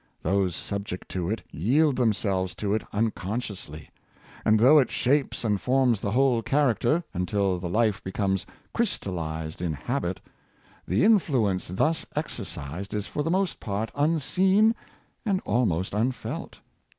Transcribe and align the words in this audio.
Those 0.23 0.55
subject 0.55 1.09
to 1.09 1.29
it 1.29 1.43
yield 1.51 1.95
themselves 1.95 2.55
to 2.55 2.73
it 2.73 2.81
unconsciously; 2.91 3.91
and 4.43 4.59
though 4.59 4.79
it 4.79 4.89
shapes 4.89 5.43
and 5.43 5.61
forms 5.61 6.01
the 6.01 6.09
whole 6.09 6.41
character, 6.41 7.03
until 7.13 7.59
the 7.59 7.69
life 7.69 8.03
becomes 8.03 8.47
crystalized 8.73 9.61
in 9.61 9.73
habit, 9.73 10.19
the 10.87 11.03
influence 11.03 11.67
thus 11.67 12.03
exercised 12.15 12.95
is 12.95 13.05
for 13.05 13.21
the 13.21 13.29
most 13.29 13.59
part 13.59 13.91
unseen 13.93 14.73
and 15.23 15.39
almost 15.45 15.93
unfelt. 15.93 16.57